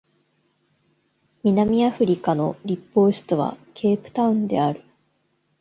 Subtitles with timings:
[1.43, 4.81] 南アフリカの立法首都はケープタウンである